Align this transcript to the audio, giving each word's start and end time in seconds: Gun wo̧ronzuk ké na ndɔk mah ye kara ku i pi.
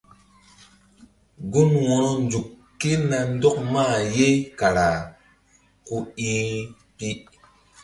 Gun 1.51 1.69
wo̧ronzuk 1.85 2.47
ké 2.79 2.91
na 3.09 3.17
ndɔk 3.33 3.57
mah 3.73 3.95
ye 4.15 4.27
kara 4.59 4.87
ku 5.85 5.95
i 6.31 6.31
pi. 6.97 7.09